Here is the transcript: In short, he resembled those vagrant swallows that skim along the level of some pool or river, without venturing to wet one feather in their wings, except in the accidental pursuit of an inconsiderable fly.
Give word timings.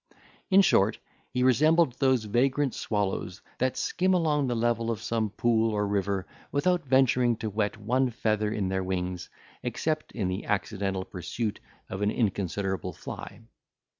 In 0.49 0.63
short, 0.63 0.97
he 1.29 1.43
resembled 1.43 1.93
those 1.99 2.23
vagrant 2.23 2.73
swallows 2.73 3.43
that 3.59 3.77
skim 3.77 4.15
along 4.15 4.47
the 4.47 4.55
level 4.55 4.89
of 4.89 4.99
some 4.99 5.29
pool 5.29 5.71
or 5.71 5.85
river, 5.87 6.25
without 6.51 6.83
venturing 6.87 7.35
to 7.35 7.51
wet 7.51 7.77
one 7.77 8.09
feather 8.09 8.51
in 8.51 8.69
their 8.69 8.83
wings, 8.83 9.29
except 9.61 10.11
in 10.13 10.27
the 10.27 10.45
accidental 10.45 11.05
pursuit 11.05 11.59
of 11.87 12.01
an 12.01 12.09
inconsiderable 12.09 12.93
fly. 12.93 13.41